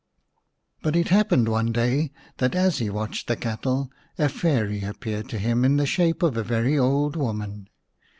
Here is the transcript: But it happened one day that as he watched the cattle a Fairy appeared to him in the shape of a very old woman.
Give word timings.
But 0.81 0.95
it 0.95 1.09
happened 1.09 1.47
one 1.47 1.71
day 1.71 2.11
that 2.37 2.55
as 2.55 2.79
he 2.79 2.89
watched 2.89 3.27
the 3.27 3.35
cattle 3.35 3.91
a 4.17 4.29
Fairy 4.29 4.81
appeared 4.83 5.29
to 5.29 5.37
him 5.37 5.63
in 5.63 5.77
the 5.77 5.85
shape 5.85 6.23
of 6.23 6.35
a 6.35 6.43
very 6.43 6.75
old 6.75 7.15
woman. 7.15 7.69